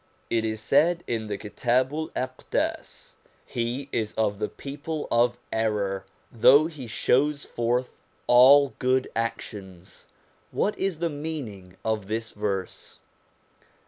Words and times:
It 0.31 0.43
is 0.43 0.59
said 0.61 1.03
in 1.05 1.27
the 1.27 1.37
Kitabu'l 1.37 2.09
Aqdas:' 2.13 3.17
He 3.45 3.87
is 3.91 4.13
of 4.13 4.39
the 4.39 4.47
people 4.49 5.07
of 5.11 5.37
error, 5.53 6.07
though 6.31 6.65
he 6.65 6.87
shows 6.87 7.45
forth 7.45 7.93
all 8.25 8.73
good 8.79 9.11
actions.' 9.15 10.07
What 10.49 10.75
is 10.79 10.97
the 10.97 11.11
meaning 11.11 11.77
of 11.85 12.07
this 12.07 12.31
verse 12.31 12.97